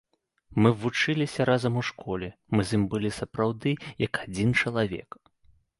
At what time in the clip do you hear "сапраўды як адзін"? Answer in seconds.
3.19-4.49